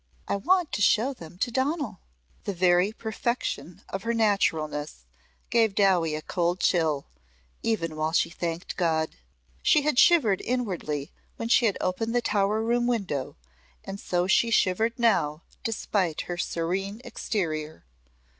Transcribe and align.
"I 0.27 0.35
want 0.35 0.71
to 0.71 0.81
show 0.81 1.13
them 1.13 1.37
to 1.37 1.51
Donal." 1.51 1.99
The 2.45 2.55
very 2.55 2.91
perfection 2.91 3.83
of 3.87 4.01
her 4.01 4.15
naturalness 4.15 5.05
gave 5.51 5.75
Dowie 5.75 6.15
a 6.15 6.23
cold 6.23 6.59
chill, 6.59 7.05
even 7.61 7.95
while 7.95 8.11
she 8.11 8.31
thanked 8.31 8.77
God. 8.77 9.15
She 9.61 9.83
had 9.83 9.99
shivered 9.99 10.41
inwardly 10.41 11.11
when 11.35 11.49
she 11.49 11.67
had 11.67 11.77
opened 11.79 12.15
the 12.15 12.19
Tower 12.21 12.63
room 12.63 12.87
window, 12.87 13.37
and 13.83 13.99
so 13.99 14.25
she 14.25 14.49
shivered 14.49 14.97
now 14.97 15.43
despite 15.63 16.21
her 16.21 16.35
serene 16.35 17.01
exterior. 17.03 17.85